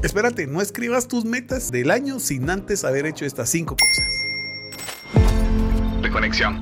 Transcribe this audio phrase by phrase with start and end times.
[0.00, 4.14] Espérate, no escribas tus metas del año sin antes haber hecho estas cinco cosas.
[6.00, 6.60] Reconexión.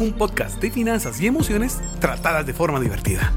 [0.00, 3.30] Un podcast de finanzas y emociones tratadas de forma divertida.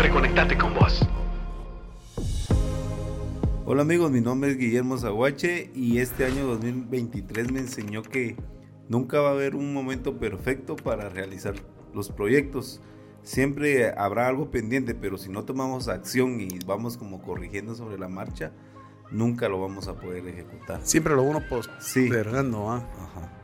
[0.00, 1.04] Reconectate con vos.
[3.64, 8.36] Hola amigos, mi nombre es Guillermo Zaguache y este año 2023 me enseñó que
[8.88, 11.56] nunca va a haber un momento perfecto para realizar
[11.92, 12.80] los proyectos.
[13.26, 18.06] Siempre habrá algo pendiente, pero si no tomamos acción y vamos como corrigiendo sobre la
[18.06, 18.52] marcha,
[19.10, 20.80] nunca lo vamos a poder ejecutar.
[20.84, 22.70] Siempre lo uno postergando.
[22.70, 22.86] ¿ah?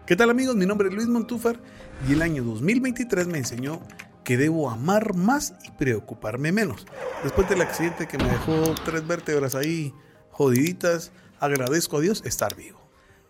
[0.06, 0.54] ¿Qué tal amigos?
[0.54, 1.60] Mi nombre es Luis Montúfar
[2.08, 3.80] y el año 2023 me enseñó
[4.22, 6.86] que debo amar más y preocuparme menos.
[7.24, 9.92] Después del accidente que me dejó tres vértebras ahí
[10.30, 11.10] jodiditas,
[11.40, 12.80] agradezco a Dios estar vivo.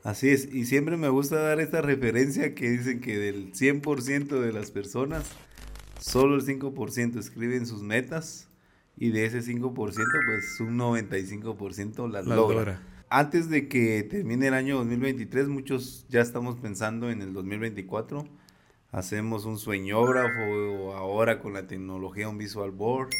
[0.05, 4.52] Así es, y siempre me gusta dar esta referencia que dicen que del 100% de
[4.52, 5.24] las personas,
[6.02, 8.48] solo el 5% escriben sus metas
[8.97, 12.83] y de ese 5% pues un 95% las logra.
[13.09, 18.27] Antes de que termine el año 2023, muchos ya estamos pensando en el 2024.
[18.91, 23.11] Hacemos un sueñógrafo o ahora con la tecnología un visual board,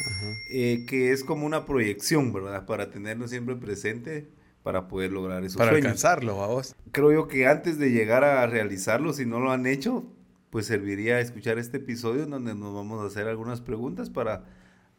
[0.51, 2.65] eh, que es como una proyección, ¿verdad?
[2.65, 4.29] Para tenerlo siempre presente
[4.63, 6.75] para poder lograr esos para alcanzarlo, vamos.
[6.91, 10.05] Creo yo que antes de llegar a realizarlo, si no lo han hecho,
[10.53, 14.43] pues serviría escuchar este episodio donde nos vamos a hacer algunas preguntas para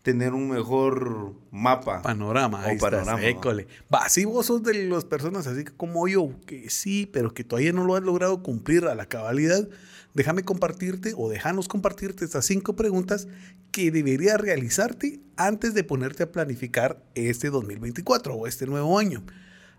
[0.03, 2.03] tener un mejor mapa.
[2.03, 3.25] Panorama, ahí panorama.
[3.25, 3.69] école.
[3.95, 7.73] Va, si vos sos de las personas así como yo, que sí, pero que todavía
[7.73, 9.69] no lo has logrado cumplir a la cabalidad,
[10.13, 13.29] déjame compartirte o déjanos compartirte estas cinco preguntas
[13.71, 19.23] que deberías realizarte antes de ponerte a planificar este 2024 o este nuevo año.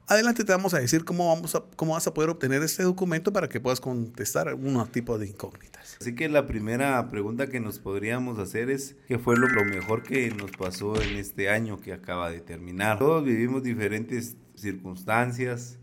[0.08, 3.34] Adelante te vamos a decir cómo, vamos a, cómo vas a poder obtener este documento
[3.34, 5.97] para que puedas contestar algunos tipos de incógnitas.
[6.00, 10.30] Así que la primera pregunta que nos podríamos hacer es, ¿qué fue lo, mejor que
[10.30, 13.00] nos pasó en este año que acaba de terminar?
[13.00, 15.80] Todos vivimos diferentes circunstancias,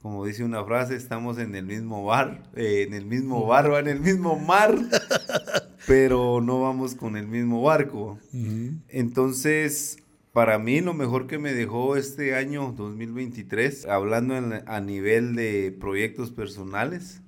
[0.00, 3.78] como dice una frase, estamos en el mismo bar, eh, en el mismo bar o
[3.78, 4.78] en el mismo mar,
[5.86, 8.18] pero no vamos con el mismo barco.
[8.88, 9.98] Entonces,
[10.32, 14.34] para mí lo mejor que me dejó este año 2023, hablando
[14.66, 17.22] a nivel de proyectos personales,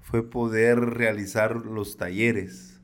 [0.00, 2.80] fue poder realizar los talleres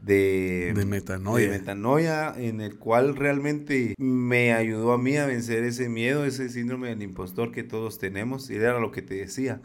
[0.00, 1.50] de, de, metanoia.
[1.50, 6.48] de metanoia, en el cual realmente me ayudó a mí a vencer ese miedo, ese
[6.48, 9.60] síndrome del impostor que todos tenemos, y era lo que te decía.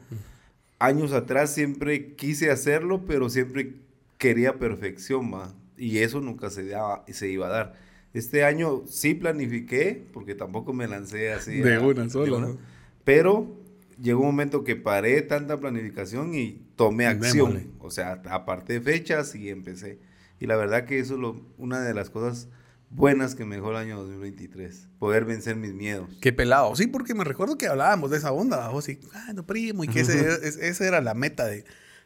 [0.80, 3.76] Años atrás siempre quise hacerlo, pero siempre
[4.18, 5.32] quería perfección,
[5.78, 10.74] y eso nunca se, daba, se iba a dar este año sí planifiqué, porque tampoco
[10.74, 11.60] me lancé así.
[11.60, 12.56] De una sola.
[13.04, 13.58] Pero
[14.02, 17.72] llegó un momento que paré tanta planificación y tomé acción.
[17.80, 20.00] O sea, aparté fechas y empecé.
[20.40, 22.48] Y la verdad que eso es una de las cosas
[22.90, 24.88] buenas que me dejó el año 2023.
[25.00, 26.10] Poder vencer mis miedos.
[26.20, 26.76] Qué pelado.
[26.76, 28.70] Sí, porque me recuerdo que hablábamos de esa onda.
[28.82, 31.64] Sí, ah, no, primo, y que esa era la meta de,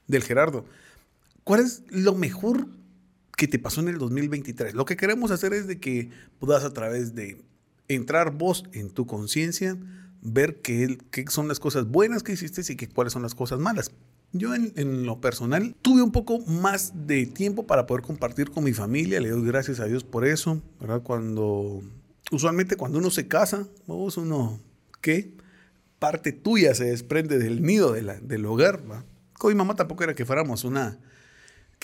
[0.07, 0.66] del Gerardo.
[1.43, 2.67] ¿Cuál es lo mejor
[3.35, 4.73] que te pasó en el 2023.
[4.73, 6.09] Lo que queremos hacer es de que
[6.40, 7.41] puedas a través de
[7.88, 9.78] entrar vos en tu conciencia,
[10.22, 13.59] ver qué, qué, son las cosas buenas que hiciste y que, cuáles son las cosas
[13.59, 13.91] malas.
[14.31, 18.73] Yo en, lo personal tuve un poco más de tiempo para poder compartir con mi
[18.73, 21.02] familia, le doy gracias a Dios por eso, ¿verdad?
[21.03, 21.81] Cuando,
[22.31, 24.59] usualmente cuando uno se casa, vos uno,
[25.00, 25.31] ¿qué?
[26.00, 28.81] Parte tuya se desprende del nido de la, del hogar,
[29.34, 31.00] Con mi mamá tampoco era que fuéramos una,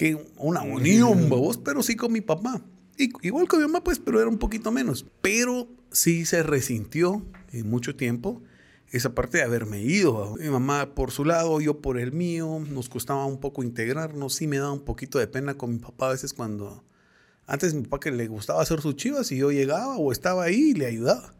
[0.01, 2.59] que una unión, vos, pero sí con mi papá.
[2.97, 5.05] Y, igual con mi mamá, pues, pero era un poquito menos.
[5.21, 8.41] Pero sí se resintió en mucho tiempo
[8.89, 10.37] esa parte de haberme ido.
[10.39, 12.63] Mi mamá por su lado, yo por el mío.
[12.67, 14.33] Nos costaba un poco integrarnos.
[14.33, 16.83] Sí me daba un poquito de pena con mi papá a veces cuando...
[17.45, 20.71] Antes mi papá que le gustaba hacer sus chivas y yo llegaba o estaba ahí
[20.71, 21.35] y le ayudaba.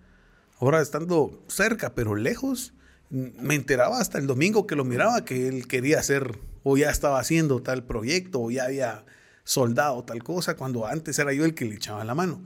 [0.60, 2.76] Ahora estando cerca pero lejos,
[3.10, 7.20] me enteraba hasta el domingo que lo miraba que él quería hacer o ya estaba
[7.20, 9.06] haciendo tal proyecto, o ya había
[9.44, 12.42] soldado tal cosa, cuando antes era yo el que le echaba la mano.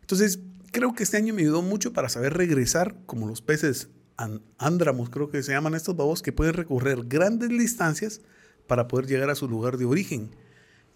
[0.00, 0.40] Entonces,
[0.72, 3.88] creo que este año me ayudó mucho para saber regresar, como los peces
[4.58, 8.20] andramus, creo que se llaman estos babos, que pueden recorrer grandes distancias
[8.66, 10.34] para poder llegar a su lugar de origen.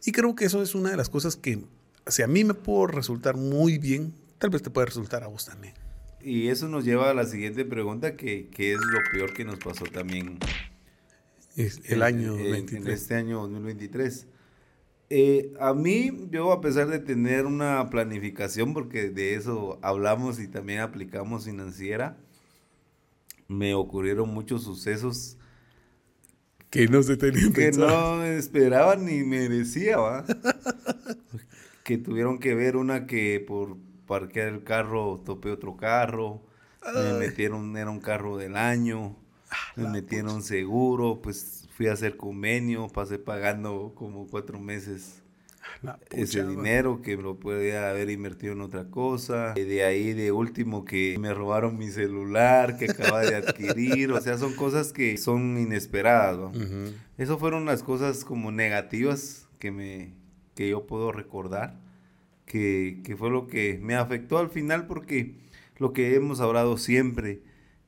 [0.05, 1.64] Y creo que eso es una de las cosas que,
[2.06, 5.46] si a mí me puede resultar muy bien, tal vez te puede resultar a vos
[5.46, 5.75] también.
[6.20, 9.58] Y eso nos lleva a la siguiente pregunta, que, que es lo peor que nos
[9.58, 10.38] pasó también
[11.56, 14.26] el año en, este año 2023.
[15.10, 20.48] Eh, a mí, yo a pesar de tener una planificación, porque de eso hablamos y
[20.48, 22.16] también aplicamos financiera,
[23.48, 25.36] me ocurrieron muchos sucesos
[26.70, 30.24] que no se tenían que no esperaban ni merecía, ¿va?
[31.84, 33.76] que tuvieron que ver una que por
[34.06, 36.42] parquear el carro, topé otro carro,
[36.92, 39.16] me metieron, era un carro del año,
[39.76, 45.24] me la metieron seguro, pues fui a hacer convenio, pasé pagando como cuatro meses
[46.10, 49.54] ese pucha, dinero que lo podía haber invertido en otra cosa.
[49.56, 54.12] Y de ahí de último que me robaron mi celular que acaba de adquirir.
[54.12, 56.38] o sea, son cosas que son inesperadas.
[56.38, 56.48] ¿no?
[56.48, 56.94] Ujú.
[57.18, 60.14] Esas fueron las cosas como negativas que me
[60.54, 61.80] que yo puedo recordar.
[62.46, 65.34] Que, que fue lo que me afectó al final porque
[65.78, 67.42] lo que hemos hablado siempre,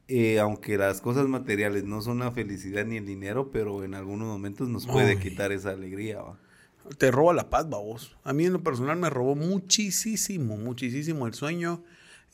[0.08, 4.28] eh, aunque las cosas materiales no son la felicidad ni el dinero, pero en algunos
[4.28, 5.16] momentos nos puede Ay.
[5.18, 6.22] quitar esa alegría.
[6.22, 6.38] ¿va?
[6.98, 8.16] Te roba la paz, babos.
[8.22, 11.82] A mí en lo personal me robó muchísimo, muchísimo el sueño.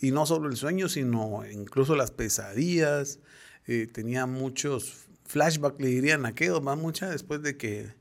[0.01, 3.21] Y no solo el sueño, sino incluso las pesadillas.
[3.67, 7.95] Eh, tenía muchos flashbacks, le dirían aquellos, más mucha después de que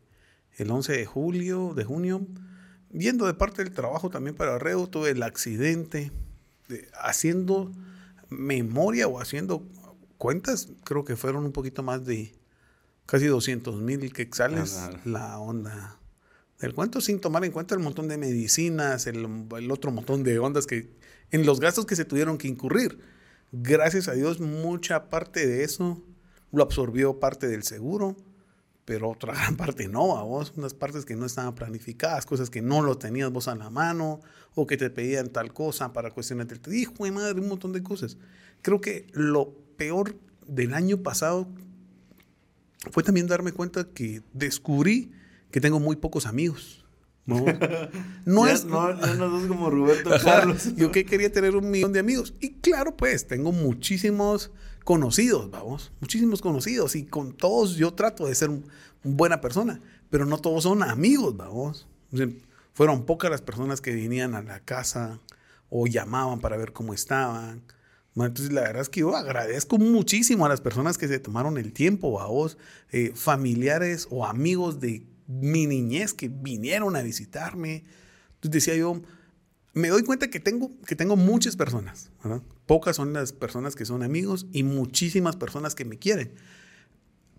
[0.58, 2.26] el 11 de julio, de junio,
[2.90, 6.12] viendo de parte del trabajo también para Reo, tuve el accidente,
[6.68, 7.72] de- haciendo
[8.32, 9.64] memoria o haciendo
[10.18, 12.34] cuentas, creo que fueron un poquito más de
[13.06, 15.00] casi 200 mil quetzales Ajá.
[15.06, 16.00] la onda
[16.60, 20.40] del cuento, sin tomar en cuenta el montón de medicinas, el, el otro montón de
[20.40, 20.96] ondas que,
[21.32, 23.00] en los gastos que se tuvieron que incurrir.
[23.52, 26.02] Gracias a Dios, mucha parte de eso
[26.52, 28.16] lo absorbió parte del seguro,
[28.92, 32.62] pero otra gran parte no, a vos, unas partes que no estaban planificadas, cosas que
[32.62, 34.20] no lo tenías vos a la mano,
[34.54, 37.82] o que te pedían tal cosa para cuestiones del hijo de madre, un montón de
[37.82, 38.18] cosas.
[38.62, 41.48] Creo que lo peor del año pasado
[42.92, 45.14] fue también darme cuenta que descubrí
[45.52, 46.86] que tengo muy pocos amigos.
[47.26, 47.46] No,
[48.26, 48.66] no Ya es.
[48.66, 50.76] No, ya no sos como Roberto Carlos.
[50.76, 52.34] Yo que quería tener un millón de amigos.
[52.42, 54.52] Y claro, pues, tengo muchísimos
[54.84, 55.92] conocidos, vamos.
[56.00, 56.96] Muchísimos conocidos.
[56.96, 58.66] Y con todos yo trato de ser un-
[59.04, 59.82] buena persona.
[60.10, 61.88] Pero no todos son amigos, vamos.
[62.74, 65.20] Fueron pocas las personas que venían a la casa
[65.70, 67.62] o llamaban para ver cómo estaban.
[68.16, 71.72] Entonces, la verdad es que yo agradezco muchísimo a las personas que se tomaron el
[71.72, 72.58] tiempo, a vos,
[72.92, 77.86] eh, familiares o amigos de mi niñez que vinieron a visitarme.
[78.36, 79.02] Entonces decía yo,
[79.74, 82.42] me doy cuenta que tengo, que tengo muchas personas, ¿verdad?
[82.66, 86.34] Pocas son las personas que son amigos y muchísimas personas que me quieren.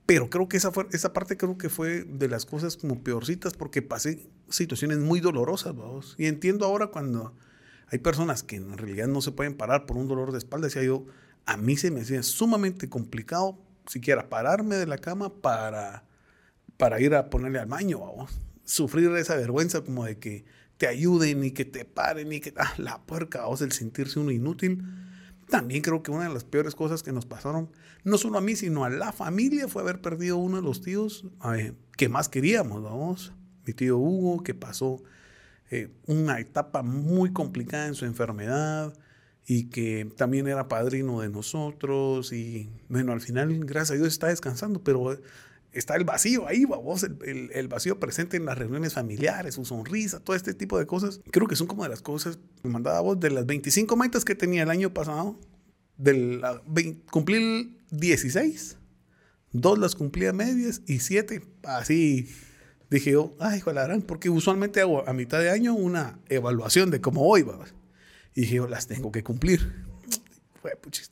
[0.07, 3.55] Pero creo que esa, fue, esa parte creo que fue de las cosas como peorcitas
[3.55, 5.75] porque pasé situaciones muy dolorosas.
[6.19, 7.35] Y entiendo ahora cuando
[7.89, 10.83] hay personas que en realidad no se pueden parar por un dolor de espalda, decía
[10.83, 11.07] yo,
[11.47, 16.05] a mí se me hacía sumamente complicado siquiera pararme de la cama para,
[16.77, 18.01] para ir a ponerle al baño.
[18.65, 20.45] Sufrir esa vergüenza como de que
[20.83, 24.33] te ayuden y que te paren y que, ah, la puerca, vamos, el sentirse uno
[24.33, 24.83] inútil.
[25.49, 27.71] También creo que una de las peores cosas que nos pasaron,
[28.03, 31.25] no solo a mí, sino a la familia, fue haber perdido uno de los tíos
[31.55, 33.33] eh, que más queríamos, vamos.
[33.65, 35.01] Mi tío Hugo, que pasó
[35.71, 38.93] eh, una etapa muy complicada en su enfermedad
[39.47, 42.33] y que también era padrino de nosotros.
[42.33, 45.17] Y bueno, al final, gracias a Dios, está descansando, pero
[45.73, 49.65] está el vacío ahí, vos, el, el, el, vacío presente en las reuniones familiares, su
[49.65, 51.21] sonrisa, todo este tipo de cosas.
[51.31, 54.35] Creo que son como de las cosas que mandaba vos de las 25 metas que
[54.35, 55.39] tenía el año pasado.
[55.97, 56.43] Del,
[57.11, 58.77] cumplí 16,
[59.53, 62.29] dos las cumplí a medias y siete así.
[62.91, 67.01] Dije yo, ay, hijo de porque usualmente hago a mitad de año una evaluación de
[67.01, 67.59] cómo voy, ¿va?
[68.35, 69.85] Y dije yo, las tengo que cumplir.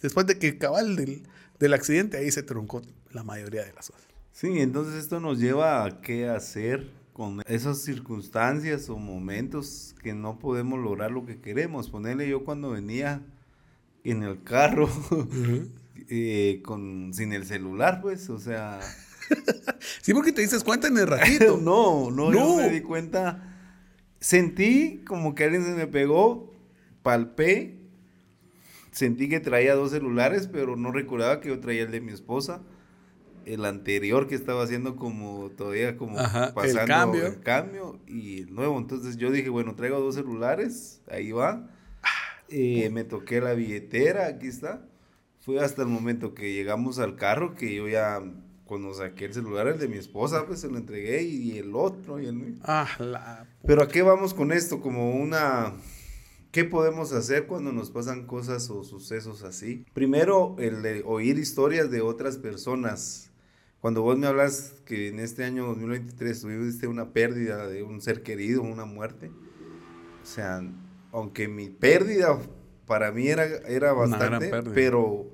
[0.02, 1.22] Después de que cabal del,
[1.58, 4.09] del accidente, ahí se truncó la mayoría de las cosas.
[4.32, 10.38] Sí, entonces esto nos lleva a qué hacer con esas circunstancias o momentos que no
[10.38, 11.90] podemos lograr lo que queremos.
[11.90, 13.22] Ponerle yo cuando venía
[14.04, 15.68] en el carro uh -huh.
[16.08, 18.80] eh, con, sin el celular, pues, o sea...
[20.00, 21.58] sí, porque te dices cuenta en el ratito.
[21.58, 23.46] no, no, no, yo me di cuenta.
[24.20, 26.52] Sentí como que alguien se me pegó,
[27.02, 27.78] palpé,
[28.92, 32.62] sentí que traía dos celulares, pero no recordaba que yo traía el de mi esposa
[33.46, 37.26] el anterior que estaba haciendo como todavía como Ajá, pasando el cambio.
[37.26, 38.78] el cambio y el nuevo.
[38.78, 41.68] Entonces yo dije, bueno, traigo dos celulares, ahí va.
[42.48, 44.84] Eh, me toqué la billetera, aquí está.
[45.40, 48.20] Fue hasta el momento que llegamos al carro que yo ya,
[48.64, 52.20] cuando saqué el celular, el de mi esposa, pues se lo entregué y el otro
[52.20, 52.54] y el mío.
[52.62, 53.46] Ah, la...
[53.64, 54.80] Pero ¿a qué vamos con esto?
[54.80, 55.74] Como una...
[56.50, 59.84] ¿Qué podemos hacer cuando nos pasan cosas o sucesos así?
[59.94, 63.29] Primero, el de oír historias de otras personas
[63.80, 68.22] cuando vos me hablas que en este año 2023 tuviste una pérdida de un ser
[68.22, 69.30] querido, una muerte,
[70.22, 70.62] o sea,
[71.12, 72.38] aunque mi pérdida
[72.86, 75.32] para mí era, era bastante, pero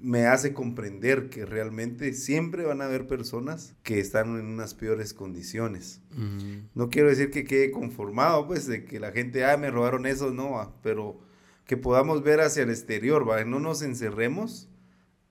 [0.00, 5.12] me hace comprender que realmente siempre van a haber personas que están en unas peores
[5.12, 6.00] condiciones.
[6.16, 6.62] Uh -huh.
[6.74, 10.30] No quiero decir que quede conformado, pues, de que la gente, ah, me robaron eso,
[10.30, 11.20] no, pero
[11.66, 13.44] que podamos ver hacia el exterior, ¿va?
[13.44, 14.69] No nos encerremos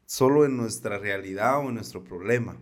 [0.09, 2.57] solo en nuestra realidad o en nuestro problema.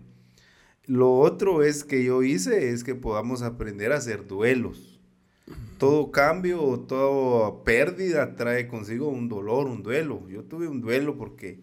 [0.86, 5.00] Lo otro es que yo hice es que podamos aprender a hacer duelos.
[5.78, 10.28] Todo cambio o toda pérdida trae consigo un dolor, un duelo.
[10.28, 11.62] Yo tuve un duelo porque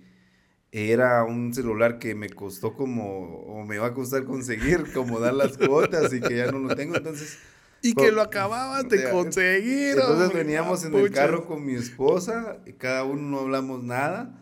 [0.73, 5.35] era un celular que me costó como, o me va a costar conseguir, como dar
[5.35, 6.97] las cuotas y que ya no lo tengo.
[6.97, 7.39] Entonces,
[7.83, 9.99] y que lo acababas de conseguir.
[9.99, 14.41] Entonces veníamos en el carro con mi esposa, y cada uno no hablamos nada.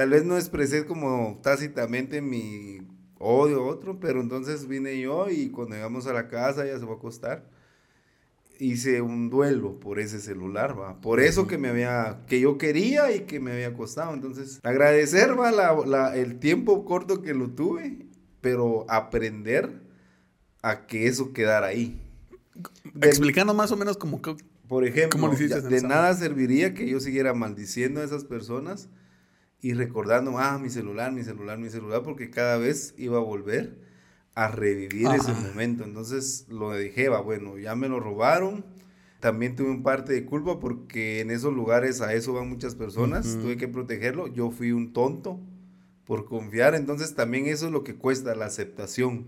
[0.00, 2.78] Tal vez no expresé como tácitamente mi
[3.18, 6.86] odio a otro, pero entonces vine yo y cuando llegamos a la casa ya se
[6.86, 7.44] fue a acostar.
[8.58, 10.98] Hice un duelo por ese celular, va.
[11.02, 14.14] Por eso que me había, que yo quería y que me había costado.
[14.14, 18.06] Entonces, agradecer, va, la, el tiempo corto que lo tuve,
[18.40, 19.82] pero aprender
[20.62, 22.00] a que eso quedara ahí.
[23.02, 24.34] Explicando más o menos como que...
[24.66, 28.88] Por ejemplo, de nada serviría que yo siguiera maldiciendo a esas personas
[29.62, 33.76] y recordando, ah, mi celular, mi celular, mi celular, porque cada vez iba a volver
[34.34, 35.84] a revivir ese momento.
[35.84, 38.64] Entonces lo dejé, va, bueno, ya me lo robaron.
[39.20, 43.38] También tuve un parte de culpa porque en esos lugares a eso van muchas personas,
[43.42, 44.28] tuve que protegerlo.
[44.28, 45.38] Yo fui un tonto
[46.06, 49.26] por confiar, entonces también eso es lo que cuesta, la aceptación.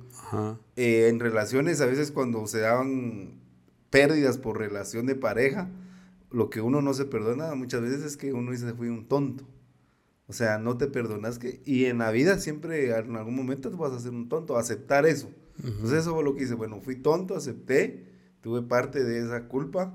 [0.76, 3.34] Eh, en relaciones, a veces cuando se daban
[3.90, 5.68] pérdidas por relación de pareja,
[6.30, 9.44] lo que uno no se perdona muchas veces es que uno dice, fui un tonto.
[10.32, 11.60] O sea, no te perdonas que...
[11.66, 15.04] Y en la vida siempre, en algún momento te vas a hacer un tonto, aceptar
[15.04, 15.30] eso.
[15.62, 16.54] Entonces eso fue lo que hice.
[16.54, 18.06] Bueno, fui tonto, acepté,
[18.40, 19.94] tuve parte de esa culpa,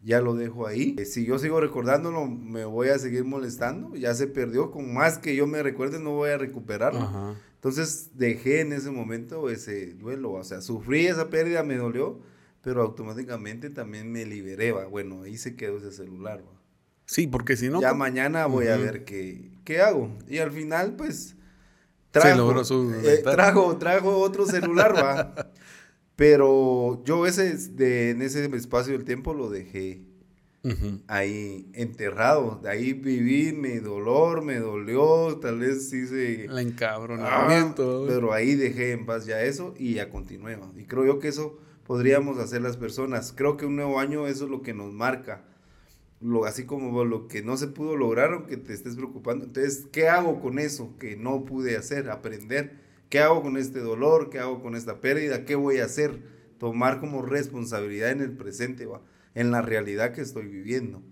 [0.00, 0.94] ya lo dejo ahí.
[1.00, 3.96] Eh, si yo sigo recordándolo, me voy a seguir molestando.
[3.96, 7.34] Ya se perdió, con más que yo me recuerde, no voy a recuperarlo.
[7.56, 10.30] Entonces dejé en ese momento ese duelo.
[10.30, 12.20] O sea, sufrí esa pérdida, me dolió,
[12.62, 14.70] pero automáticamente también me liberé.
[14.70, 14.86] ¿va?
[14.86, 16.44] Bueno, ahí se quedó ese celular.
[16.44, 16.61] ¿va?
[17.06, 17.80] Sí, porque si no...
[17.80, 20.10] Ya mañana voy a ver qué, qué hago.
[20.28, 21.36] Y al final, pues,
[22.10, 22.62] trajo,
[23.04, 25.34] eh, trajo, trajo otro celular, va.
[26.16, 30.02] Pero yo ese, de, en ese espacio del tiempo lo dejé
[31.08, 32.60] ahí enterrado.
[32.62, 36.44] De ahí viví mi dolor, me dolió, tal vez hice...
[36.44, 38.04] El encabronamiento.
[38.04, 40.58] Ah, pero ahí dejé en paz ya eso y ya continué.
[40.76, 43.32] Y creo yo que eso podríamos hacer las personas.
[43.34, 45.42] Creo que un nuevo año eso es lo que nos marca
[46.22, 49.44] lo, así como lo que no se pudo lograr, aunque te estés preocupando.
[49.44, 52.10] Entonces, ¿qué hago con eso que no pude hacer?
[52.10, 52.80] Aprender.
[53.08, 54.30] ¿Qué hago con este dolor?
[54.30, 55.44] ¿Qué hago con esta pérdida?
[55.44, 56.22] ¿Qué voy a hacer?
[56.58, 59.02] Tomar como responsabilidad en el presente, ¿va?
[59.34, 61.02] en la realidad que estoy viviendo.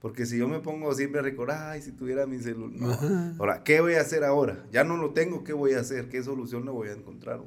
[0.00, 2.98] Porque si yo me pongo siempre a recordar, ay, si tuviera mi celular.
[3.38, 4.64] Ahora, ¿qué voy a hacer ahora?
[4.72, 6.08] Ya no lo tengo, ¿qué voy a hacer?
[6.08, 7.42] ¿Qué solución le voy a encontrar?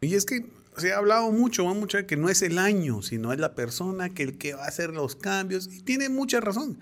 [0.00, 0.46] Y es que
[0.78, 4.22] se ha hablado mucho, mucho que no es el año, sino es la persona que
[4.22, 5.68] el que va a hacer los cambios.
[5.72, 6.78] Y tiene mucha razón.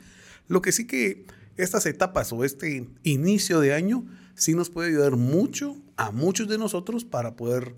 [0.49, 1.27] Lo que sí que
[1.57, 6.59] estas etapas o este inicio de año sí nos puede ayudar mucho a muchos de
[6.59, 7.75] nosotros para poder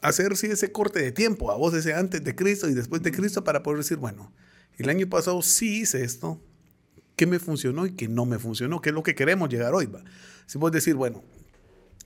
[0.00, 3.10] hacer sí, ese corte de tiempo, a vos ese antes de Cristo y después de
[3.10, 4.32] Cristo para poder decir, bueno,
[4.76, 6.40] el año pasado sí hice esto,
[7.16, 8.80] ¿qué me funcionó y qué no me funcionó?
[8.82, 9.86] ¿Qué es lo que queremos llegar hoy?
[9.86, 10.04] Va?
[10.46, 11.24] Si vos decir, bueno,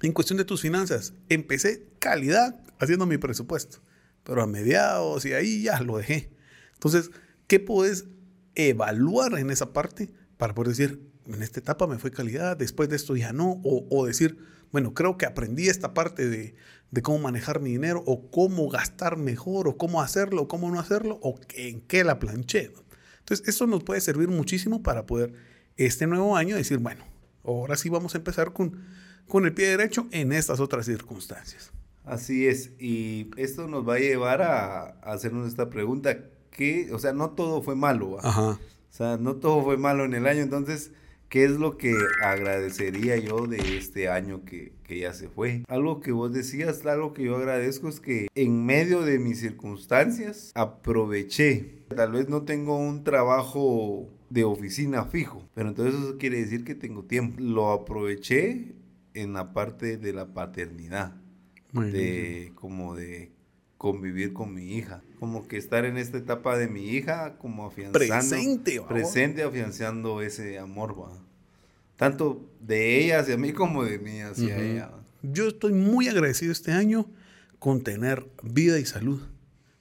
[0.03, 3.79] en cuestión de tus finanzas, empecé calidad haciendo mi presupuesto,
[4.23, 6.31] pero a mediados y ahí ya lo dejé.
[6.75, 7.11] Entonces,
[7.47, 8.07] ¿qué puedes
[8.55, 12.97] evaluar en esa parte para poder decir, en esta etapa me fue calidad, después de
[12.97, 13.61] esto ya no?
[13.65, 14.39] O, decir,
[14.71, 16.55] bueno, creo que aprendí esta parte de,
[17.03, 21.19] cómo manejar mi dinero, o cómo gastar mejor, o cómo hacerlo, o cómo no hacerlo,
[21.23, 22.73] o en qué la planché.
[23.19, 25.33] Entonces, eso nos puede servir muchísimo para poder
[25.77, 27.05] este nuevo año decir, bueno,
[27.45, 28.85] ahora sí vamos a empezar con
[29.27, 31.73] con el pie derecho en estas otras circunstancias.
[32.05, 36.17] Así es, y esto nos va a llevar a, hacernos esta pregunta,
[36.51, 38.53] que, o sea, no todo fue malo, Ajá.
[38.53, 38.59] o
[38.91, 40.91] sea, no todo fue malo en el año, entonces,
[41.29, 41.95] ¿qué es lo que
[42.25, 45.65] agradecería yo de este año que, que ya se fue?
[45.69, 50.51] Algo que vos decías, algo que yo agradezco es que en medio de mis circunstancias
[50.55, 56.65] aproveché, tal vez no tengo un trabajo de oficina fijo, pero entonces eso quiere decir
[56.65, 57.41] que tengo tiempo.
[57.41, 58.75] Lo aproveché
[59.23, 61.17] en la parte de la paternidad,
[61.73, 63.33] de como de
[63.77, 67.99] convivir con mi hija, como que estar en esta etapa de mi hija, como afianzando,
[67.99, 70.97] presente, presente afianzando ese amor,
[71.97, 74.91] tanto de ella hacia mí como de mí hacia ella.
[75.23, 77.07] Yo estoy muy agradecido este año
[77.59, 79.21] con tener vida y salud.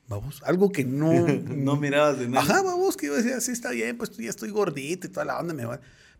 [0.07, 1.11] Vamos, algo que no...
[1.27, 2.41] no mirabas de nada.
[2.41, 5.39] Ajá, vamos, que yo decía, sí, está bien, pues ya estoy gordito y toda la
[5.39, 5.67] onda me,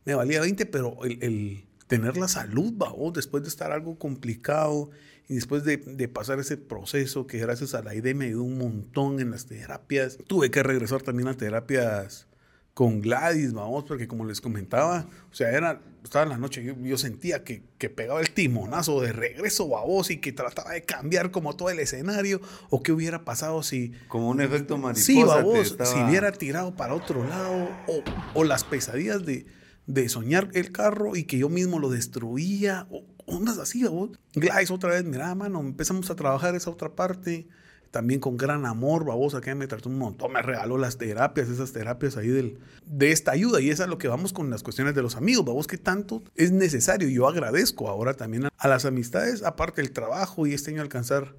[0.06, 4.90] me valía 20, pero el tener la salud, vos, después de estar algo complicado
[5.30, 5.78] y después de,
[6.08, 10.18] pasar ese proceso que gracias a la idea me ayudó un montón en las terapias.
[10.28, 12.28] Tuve que regresar también a terapias
[12.74, 16.76] con Gladys, vamos, porque como les comentaba, o sea, era, estaba en la noche, yo,
[16.78, 21.32] yo sentía que, que, pegaba el timonazo de regreso babos y que trataba de cambiar
[21.32, 22.40] como todo el escenario,
[22.70, 23.94] o qué hubiera pasado si...
[24.08, 25.06] Como un efecto mariposa.
[25.06, 25.90] Sí, babos, estaba...
[25.90, 28.04] si hubiera tirado para otro lado, o,
[28.36, 29.48] o las pesadillas de,
[29.88, 32.88] de, soñar el carro y que yo mismo lo destruía,
[33.26, 34.12] ondas así, babos.
[34.36, 37.48] Gladys otra vez, mira, mano, empezamos a trabajar esa otra parte
[37.92, 41.72] también con gran amor, babosa, que me trató un montón, me regaló las terapias, esas
[41.72, 43.62] terapias ahí del, de esta ayuda.
[43.62, 46.24] Y esa es lo que vamos con las cuestiones de los amigos, babos, que tanto
[46.36, 47.10] es necesario.
[47.10, 51.36] Yo agradezco ahora también a, las amistades, aparte del trabajo y este año alcanzar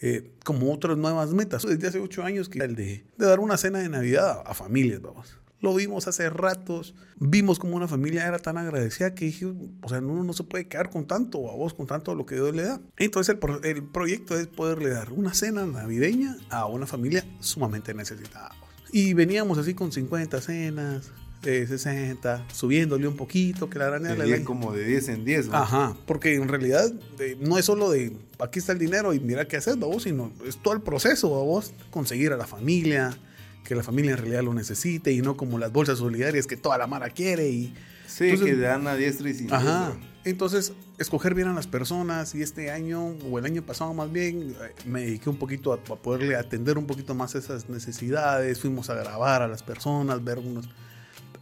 [0.00, 1.62] eh, como otras nuevas metas.
[1.62, 5.38] Desde hace ocho años que el de, dar una cena de Navidad a, familias, vamos.
[5.62, 9.98] Lo vimos hace ratos, vimos como una familia era tan agradecida que dije, o sea,
[9.98, 12.64] uno no se puede quedar con tanto, a vos con tanto lo que Dios le
[12.64, 12.80] da.
[12.98, 17.94] Entonces el, pro, el proyecto es poderle dar una cena navideña a una familia sumamente
[17.94, 18.50] necesitada.
[18.92, 24.44] Y veníamos así con 50 cenas, de 60, subiéndole un poquito, que la gran le
[24.44, 25.48] como de 10 en 10.
[25.48, 25.56] ¿no?
[25.56, 29.46] Ajá, porque en realidad de, no es solo de aquí está el dinero y mira
[29.46, 33.16] qué hacer, vos, sino es todo el proceso, vos, conseguir a la familia,
[33.64, 36.78] que la familia en realidad lo necesite y no como las bolsas solidarias que toda
[36.78, 37.74] la mara quiere y
[38.06, 39.94] sí entonces, que dan a diestra y sin ajá.
[40.24, 44.54] Entonces escoger bien a las personas y este año o el año pasado más bien
[44.86, 48.94] me dediqué un poquito a, a poderle atender un poquito más esas necesidades fuimos a
[48.94, 50.68] grabar a las personas ver unos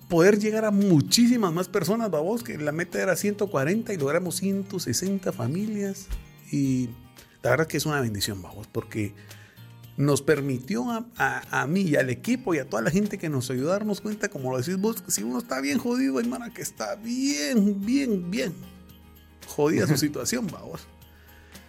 [0.08, 5.32] poder llegar a muchísimas más personas babos que la meta era 140 y logramos 160
[5.32, 6.08] familias
[6.50, 6.90] y
[7.42, 9.14] la verdad que es una bendición babos porque
[10.00, 13.28] nos permitió a, a, a, mí y al equipo y a toda la gente que
[13.28, 16.52] nos ayudó a darnos cuenta, como lo decís vos, si uno está bien jodido, hermana,
[16.52, 18.54] que está bien, bien, bien
[19.46, 20.86] jodida su situación, vamos.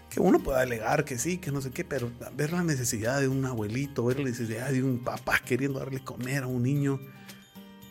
[0.10, 3.28] Que uno pueda alegar que sí, que no sé qué, pero ver la necesidad de
[3.28, 7.00] un abuelito, ver la necesidad de un papá queriendo darle comer a un niño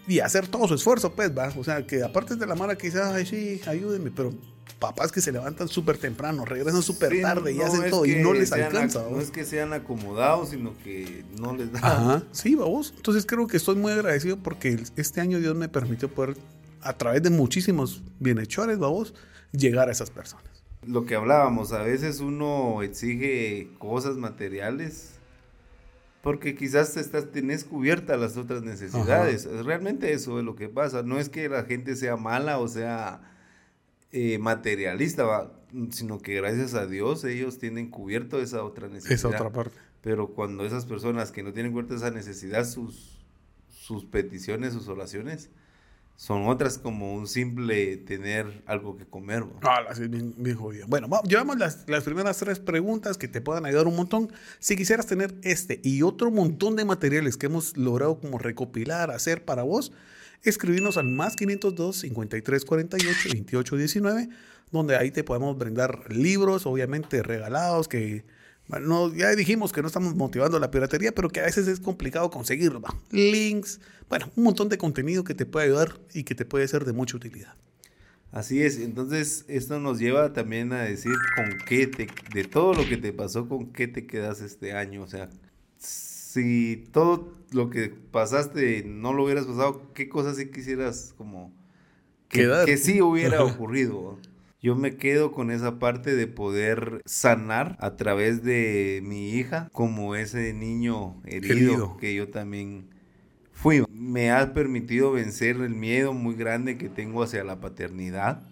[0.06, 1.52] y hacer todo su esfuerzo, pues, va.
[1.56, 4.34] O sea, que aparte de la mala que dice, ay, sí, ayúdenme, pero
[4.72, 8.32] papás que se levantan súper temprano, regresan súper sí, tarde y hacen todo y no
[8.32, 9.04] les alcanza.
[9.10, 11.78] No es que sean acomodados, sino que no les da.
[11.82, 12.92] Ajá, sí, vamos.
[12.96, 16.36] Entonces creo que estoy muy agradecido porque este año Dios me permitió poder,
[16.82, 19.14] a través de muchísimos bienhechores, vamos,
[19.52, 20.44] llegar a esas personas.
[20.86, 25.20] Lo que hablábamos, a veces uno exige cosas materiales
[26.22, 29.46] porque quizás estás, tenés cubiertas las otras necesidades.
[29.46, 29.62] Ajá.
[29.62, 31.02] Realmente eso es lo que pasa.
[31.02, 33.20] No es que la gente sea mala o sea
[34.12, 35.52] eh, materialista, ¿va?
[35.90, 39.14] sino que gracias a Dios ellos tienen cubierto esa otra necesidad.
[39.14, 39.76] Esa otra parte.
[40.02, 43.18] Pero cuando esas personas que no tienen cubierto esa necesidad, sus,
[43.68, 45.50] sus peticiones, sus oraciones,
[46.16, 49.44] son otras como un simple tener algo que comer.
[49.44, 49.58] ¿va?
[49.62, 50.86] Ah, sí, bien, bien jodido.
[50.86, 54.30] Bueno, vamos, llevamos las, las primeras tres preguntas que te puedan ayudar un montón.
[54.58, 59.46] Si quisieras tener este y otro montón de materiales que hemos logrado como recopilar, hacer
[59.46, 59.92] para vos,
[60.42, 64.28] escribirnos al más 502 53 48 28 19,
[64.70, 68.24] donde ahí te podemos brindar libros, obviamente regalados, que
[69.16, 72.80] ya dijimos que no estamos motivando la piratería, pero que a veces es complicado conseguirlo.
[72.80, 72.94] ¿va?
[73.10, 76.84] Links, bueno, un montón de contenido que te puede ayudar y que te puede ser
[76.84, 77.54] de mucha utilidad.
[78.32, 82.88] Así es, entonces esto nos lleva también a decir con qué te, de todo lo
[82.88, 85.28] que te pasó, con qué te quedas este año, o sea,
[86.32, 91.52] si todo lo que pasaste no lo hubieras pasado, ¿qué cosas sí quisieras como
[92.28, 94.16] que, que sí hubiera ocurrido?
[94.62, 100.14] Yo me quedo con esa parte de poder sanar a través de mi hija como
[100.14, 102.90] ese niño herido, que yo también
[103.52, 103.82] fui.
[103.90, 108.42] Me ha permitido vencer el miedo muy grande que tengo hacia la paternidad,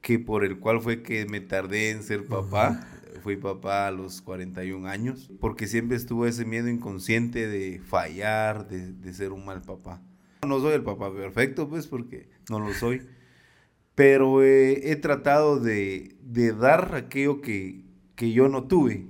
[0.00, 2.70] que por el cual fue que me tardé en ser papá.
[2.70, 2.97] Uh -huh
[3.28, 8.90] fui papá a los 41 años, porque siempre estuvo ese miedo inconsciente de fallar, de,
[8.94, 10.00] de, ser un mal papá.
[10.46, 13.02] No soy el papá perfecto, pues, porque no lo soy,
[13.94, 19.04] pero eh, he tratado de, de dar aquello que, que yo no tuve,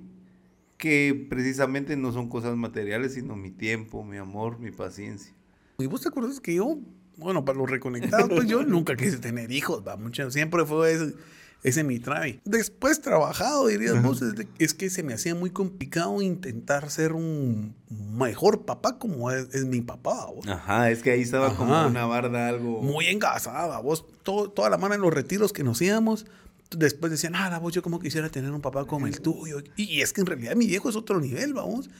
[0.78, 5.33] que precisamente no son cosas materiales, sino mi tiempo, mi amor, mi paciencia.
[5.78, 6.81] ¿Y vos te acuerdas que yo,
[7.18, 11.14] bueno, para los reconectados, pues yo nunca quise tener hijos, va, mucho, siempre fue ese
[11.62, 12.40] ese mi trabe.
[12.44, 14.03] Después trabajado, dirías -huh.
[14.03, 18.99] vos, es, de, es, que se me hacía muy complicado intentar ser un mejor papá
[18.99, 20.27] como es, es mi papá.
[20.27, 20.47] Vos.
[20.47, 21.57] Ajá, es que ahí estaba Ajá.
[21.57, 22.83] como una barda algo...
[22.83, 26.27] Muy engasada, vos, todo, toda la mano en los retiros que nos íbamos,
[26.71, 29.61] después decían, ah, vos yo como quisiera tener un papá como el tuyo.
[29.77, 31.90] Y, y es que en realidad mi viejo es otro nivel, vamos.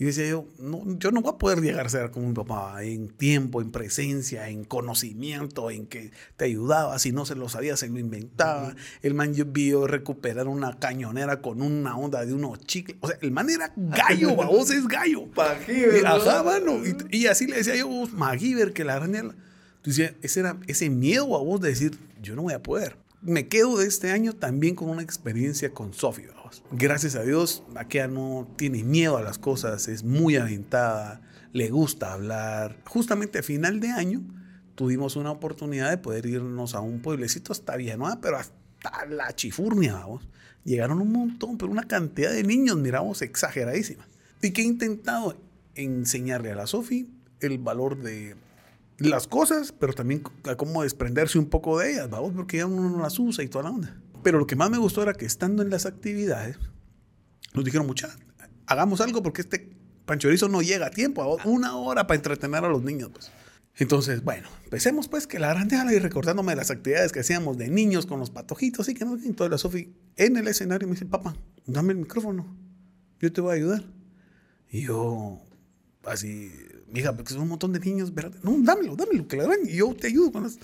[0.00, 2.84] Y decía yo, no, yo no voy a poder llegar a ser como mi papá
[2.84, 6.96] en tiempo, en presencia, en conocimiento, en que te ayudaba.
[7.00, 8.76] Si no se lo sabía, se lo inventaba.
[9.02, 12.96] El man vio recuperar una cañonera con una onda de unos chicles.
[13.00, 15.26] O sea, el man era gallo, vos es gallo.
[15.34, 16.08] Pajiver, Y, ¿no?
[16.10, 16.80] ajá, mano.
[16.86, 19.24] Y, y así le decía yo, vos, MacGyver, que la araña.
[19.84, 22.96] Ese era ese miedo a vos de decir, yo no voy a poder.
[23.20, 26.62] Me quedo de este año también con una experiencia con vos.
[26.70, 31.20] Gracias a Dios, aquella no tiene miedo a las cosas, es muy aventada,
[31.52, 32.76] le gusta hablar.
[32.86, 34.22] Justamente a final de año
[34.76, 39.94] tuvimos una oportunidad de poder irnos a un pueblecito hasta Villanueva, pero hasta la chifurnia,
[39.94, 40.28] vamos.
[40.64, 44.06] Llegaron un montón, pero una cantidad de niños, miramos, exageradísima.
[44.42, 45.36] Y que he intentado
[45.74, 48.36] enseñarle a la Sofi el valor de
[48.98, 52.88] las cosas, pero también a cómo desprenderse un poco de ellas, vamos, porque ya uno
[52.90, 54.00] no las usa y toda la onda.
[54.22, 56.58] Pero lo que más me gustó era que estando en las actividades,
[57.54, 58.10] nos dijeron, mucha,
[58.66, 59.70] hagamos algo porque este
[60.04, 63.30] panchorizo no llega a tiempo, a una hora para entretener a los niños, pues.
[63.76, 67.56] Entonces, bueno, empecemos pues que la gran déjala y recordándome de las actividades que hacíamos
[67.58, 70.94] de niños con los patojitos y que no, entonces la Sofi en el escenario me
[70.94, 72.56] dice, papá, dame el micrófono,
[73.20, 73.84] yo te voy a ayudar.
[74.70, 75.40] Y yo,
[76.04, 76.52] así,
[76.88, 78.38] mija, porque son un montón de niños, ¿verdad?
[78.42, 80.58] No, dámelo, dámelo, que la den y yo te ayudo con las...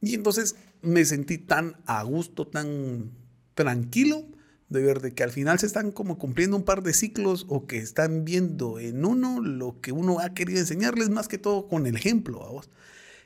[0.00, 3.10] Y entonces me sentí tan a gusto, tan
[3.54, 4.24] tranquilo
[4.68, 7.66] de ver de que al final se están como cumpliendo un par de ciclos o
[7.66, 11.86] que están viendo en uno lo que uno ha querido enseñarles más que todo con
[11.86, 12.70] el ejemplo, vos.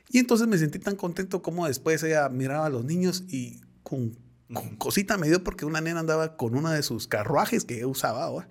[0.09, 4.17] Y entonces me sentí tan contento como después ella miraba a los niños y con,
[4.53, 8.23] con cosita me dio porque una nena andaba con una de sus carruajes que usaba
[8.23, 8.47] ahora.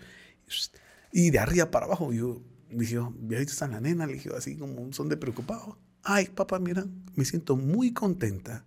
[1.13, 4.57] Y de arriba para abajo yo dije, oh, ahí está la nena, le dije así
[4.57, 5.79] como un son de preocupado.
[6.03, 8.65] Ay, papá, mira, me siento muy contenta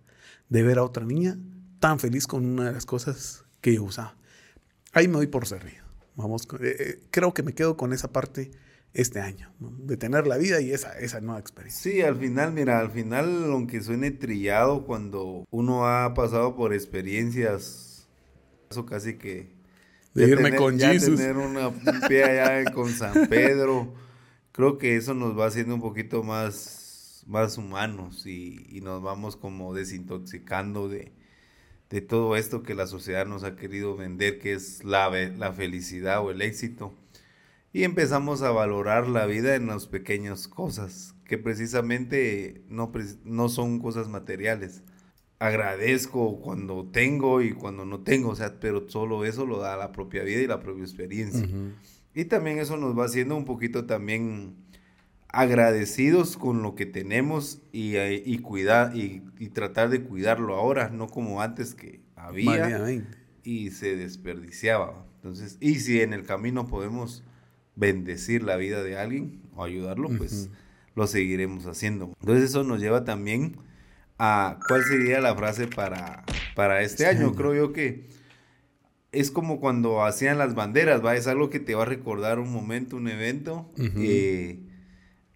[0.48, 1.38] de ver a otra niña
[1.80, 4.16] tan feliz con una de las cosas que yo usaba.
[4.92, 5.84] Ahí me doy por servido.
[6.14, 8.50] Vamos, eh, eh, creo que me quedo con esa parte
[8.94, 9.70] este año, ¿no?
[9.78, 11.92] de tener la vida y esa, esa nueva experiencia.
[11.92, 18.08] Sí, al final, mira, al final, aunque suene trillado, cuando uno ha pasado por experiencias,
[18.70, 19.55] eso casi que...
[20.16, 21.16] De irme tener- con ya Jesus.
[21.18, 23.94] tener una, un pie allá con San Pedro,
[24.52, 29.36] creo que eso nos va haciendo un poquito más, más humanos y, y nos vamos
[29.36, 31.12] como desintoxicando de,
[31.90, 36.24] de todo esto que la sociedad nos ha querido vender, que es la, la felicidad
[36.24, 36.94] o el éxito.
[37.72, 42.90] Y empezamos a valorar la vida en las pequeñas cosas, que precisamente no,
[43.24, 44.82] no son cosas materiales.
[45.38, 49.92] Agradezco cuando tengo y cuando no tengo, o sea, pero solo eso lo da la
[49.92, 51.46] propia vida y la propia experiencia.
[52.14, 54.56] Y también eso nos va haciendo un poquito también
[55.28, 60.88] agradecidos con lo que tenemos y, eh, y cuidar y, y tratar de cuidarlo ahora,
[60.88, 62.80] no como antes que había
[63.46, 65.06] y se desperdiciaba.
[65.16, 67.22] Entonces, y si en el camino podemos
[67.76, 70.50] bendecir la vida de alguien o ayudarlo, pues
[70.94, 72.12] lo seguiremos haciendo.
[72.20, 73.56] Entonces eso nos lleva también
[74.18, 76.24] a cuál sería la frase para,
[76.54, 77.34] para este año.
[77.34, 78.06] Creo yo que
[79.12, 81.16] es como cuando hacían las banderas, ¿va?
[81.16, 83.70] Es algo que te va a recordar un momento, un evento.
[83.78, 84.60] Eh,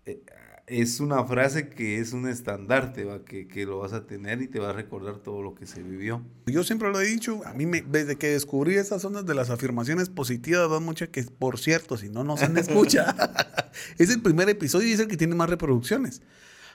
[0.06, 0.22] eh,
[0.66, 3.24] es una frase que es un estandarte, ¿va?
[3.24, 5.82] Que, que lo vas a tener y te va a recordar todo lo que se
[5.82, 6.22] vivió.
[6.46, 9.50] Yo siempre lo he dicho, a mí me, desde que descubrí esas ondas de las
[9.50, 13.16] afirmaciones positivas, va mucha que, por cierto, si no nos han escucha,
[13.98, 16.22] es el primer episodio y es el que tiene más reproducciones.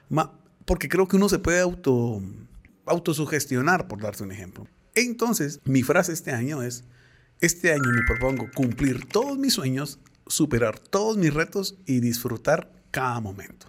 [0.09, 2.21] Ma- porque creo que uno se puede auto,
[2.85, 4.67] autosugestionar, por darte un ejemplo.
[4.95, 6.83] Entonces, mi frase este año es,
[7.41, 13.19] este año me propongo cumplir todos mis sueños, superar todos mis retos y disfrutar cada
[13.19, 13.67] momento.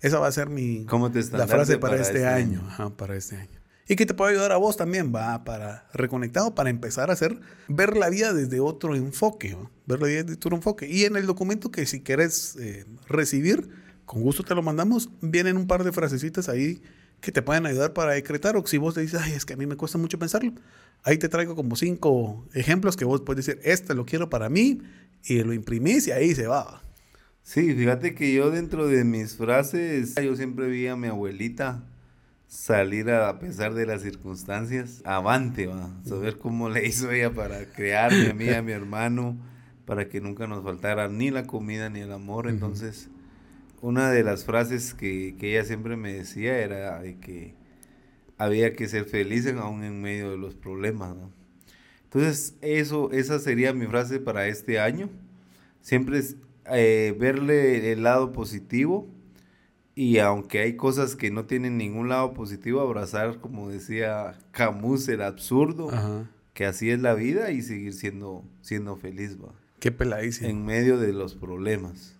[0.00, 2.60] Esa va a ser mi ¿Cómo te la frase para, para este, este año.
[2.60, 2.68] año?
[2.68, 3.60] Ajá, para este año.
[3.86, 7.38] Y que te puede ayudar a vos también, va, para reconectado, para empezar a hacer,
[7.68, 9.70] ver la vida desde otro enfoque, ¿va?
[9.86, 10.88] ver la vida desde otro enfoque.
[10.88, 13.68] Y en el documento que si quieres eh, recibir,
[14.04, 16.82] con gusto te lo mandamos, vienen un par de frasecitas ahí
[17.20, 19.56] que te pueden ayudar para decretar, o si vos te dices, ay, es que a
[19.56, 20.52] mí me cuesta mucho pensarlo,
[21.02, 24.82] ahí te traigo como cinco ejemplos que vos puedes decir, este lo quiero para mí,
[25.24, 26.82] y lo imprimís y ahí se va.
[27.42, 31.82] Sí, fíjate que yo dentro de mis frases, yo siempre vi a mi abuelita
[32.46, 37.66] salir a, a pesar de las circunstancias, avante, va, saber cómo le hizo ella para
[37.66, 39.36] crearme a mí, a mi hermano,
[39.84, 42.48] para que nunca nos faltara ni la comida ni el amor.
[42.48, 43.10] Entonces,
[43.84, 47.54] una de las frases que, que ella siempre me decía era de que
[48.38, 51.30] había que ser feliz aún en medio de los problemas, ¿no?
[52.04, 55.10] Entonces, eso, esa sería mi frase para este año.
[55.82, 56.36] Siempre es
[56.72, 59.06] eh, verle el lado positivo
[59.94, 65.20] y aunque hay cosas que no tienen ningún lado positivo, abrazar, como decía Camus, el
[65.20, 66.30] absurdo, Ajá.
[66.54, 69.52] que así es la vida y seguir siendo, siendo feliz, va.
[69.78, 70.48] Qué peladísimo.
[70.48, 72.16] en medio de los problemas.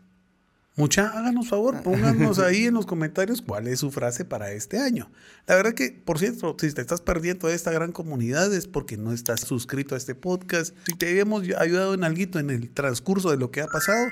[0.76, 5.08] Mucha, háganos favor, pónganos ahí en los comentarios cuál es su frase para este año.
[5.46, 8.96] La verdad que, por cierto, si te estás perdiendo de esta gran comunidad es porque
[8.96, 10.74] no estás suscrito a este podcast.
[10.86, 14.08] Si te hemos ayudado en algo en el transcurso de lo que ha pasado,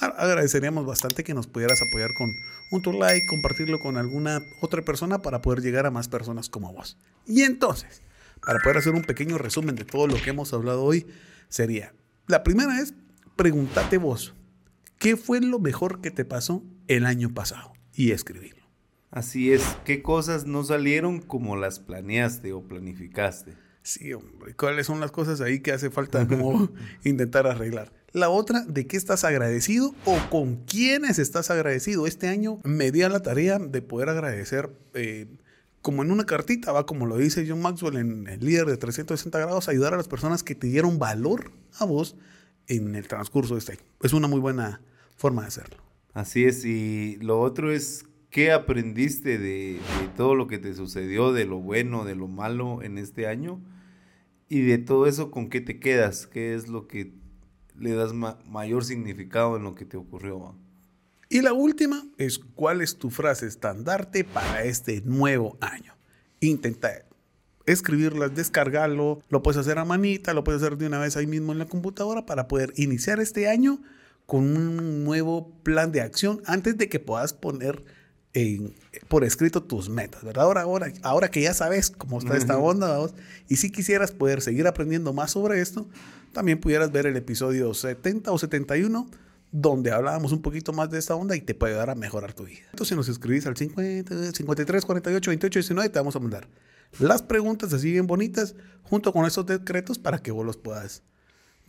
[0.00, 2.28] agradeceríamos bastante que nos pudieras apoyar con
[2.72, 6.72] un tu like, compartirlo con alguna otra persona para poder llegar a más personas como
[6.72, 6.96] vos.
[7.24, 8.02] Y entonces,
[8.44, 11.06] para poder hacer un pequeño resumen de todo lo que hemos hablado hoy,
[11.48, 11.92] sería,
[12.26, 12.94] la primera es,
[13.36, 14.34] pregúntate vos,
[15.00, 17.72] ¿qué fue lo mejor que te pasó el año pasado?
[17.92, 18.60] Y escribirlo.
[19.10, 23.56] Así es, ¿qué cosas no salieron como las planeaste o planificaste?
[23.82, 26.70] Sí, hombre, ¿cuáles son las cosas ahí que hace falta como
[27.02, 27.92] intentar arreglar?
[28.12, 32.06] La otra, ¿de qué estás agradecido o con quiénes estás agradecido?
[32.06, 35.26] Este año me di a la tarea de poder agradecer, eh,
[35.80, 39.38] como en una cartita, va como lo dice John Maxwell en el líder de 360
[39.38, 42.16] grados, ayudar a las personas que te dieron valor a vos
[42.66, 43.82] en el transcurso de este año.
[44.02, 44.82] Es una muy buena
[45.20, 45.76] forma de hacerlo.
[46.14, 51.32] Así es, y lo otro es, ¿qué aprendiste de, de todo lo que te sucedió,
[51.32, 53.60] de lo bueno, de lo malo en este año?
[54.48, 56.26] Y de todo eso, ¿con qué te quedas?
[56.26, 57.12] ¿Qué es lo que
[57.78, 60.56] le das ma- mayor significado en lo que te ocurrió?
[61.28, 65.94] Y la última es cuál es tu frase estandarte para este nuevo año.
[66.40, 66.90] Intenta
[67.66, 71.52] escribirlas, descargarlo, lo puedes hacer a manita, lo puedes hacer de una vez ahí mismo
[71.52, 73.80] en la computadora para poder iniciar este año
[74.30, 77.82] con un nuevo plan de acción antes de que puedas poner
[78.32, 78.72] en-
[79.08, 80.44] por escrito tus metas, ¿verdad?
[80.44, 83.12] Ahora, ahora, ahora que ya sabes cómo está esta onda, vamos,
[83.48, 85.88] y si quisieras poder seguir aprendiendo más sobre esto,
[86.32, 89.10] también pudieras ver el episodio 70 o 71
[89.50, 92.44] donde hablábamos un poquito más de esta onda y te puede ayudar a mejorar tu
[92.44, 92.60] vida.
[92.70, 96.46] Entonces, si nos escribís al 50, 53, 48, 28, 19, te vamos a mandar
[97.00, 101.02] las preguntas así bien bonitas junto con esos decretos para que vos los puedas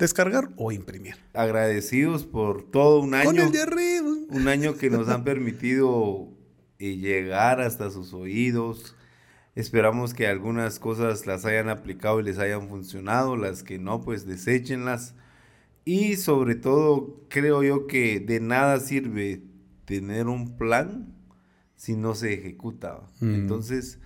[0.01, 1.15] descargar o imprimir.
[1.33, 3.25] Agradecidos por todo un año.
[3.25, 4.09] Con el de arriba.
[4.29, 6.29] Un año que nos han permitido
[6.79, 8.95] eh, llegar hasta sus oídos.
[9.55, 13.35] Esperamos que algunas cosas las hayan aplicado y les hayan funcionado.
[13.37, 15.15] Las que no, pues deséchenlas.
[15.85, 19.43] Y sobre todo, creo yo que de nada sirve
[19.85, 21.15] tener un plan
[21.75, 23.01] si no se ejecuta.
[23.19, 23.33] Mm.
[23.33, 23.99] Entonces,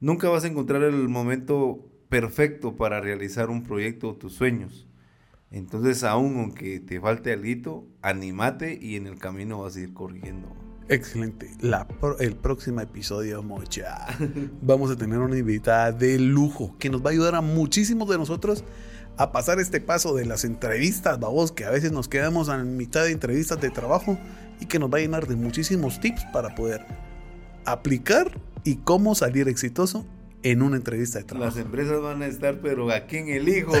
[0.00, 4.89] nunca vas a encontrar el momento perfecto para realizar un proyecto o tus sueños.
[5.50, 10.48] Entonces, aún aunque te falte algo, animate y en el camino vas a ir corrigiendo.
[10.88, 11.50] Excelente.
[11.60, 14.06] La pro- el próximo episodio, mocha.
[14.62, 18.18] Vamos a tener una invitada de lujo que nos va a ayudar a muchísimos de
[18.18, 18.64] nosotros
[19.16, 23.04] a pasar este paso de las entrevistas, babos, que a veces nos quedamos a mitad
[23.04, 24.18] de entrevistas de trabajo
[24.60, 26.84] y que nos va a llenar de muchísimos tips para poder
[27.64, 30.06] aplicar y cómo salir exitoso
[30.42, 31.56] en una entrevista de trabajo.
[31.56, 33.72] Las empresas van a estar, pero aquí en el hijo,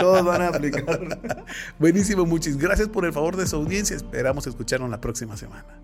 [0.00, 1.46] todos van a aplicar.
[1.78, 3.96] Buenísimo, muchas gracias por el favor de su audiencia.
[3.96, 5.80] Esperamos escucharnos la próxima semana.